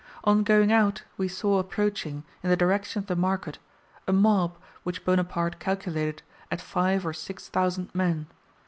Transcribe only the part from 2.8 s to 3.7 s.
of the market,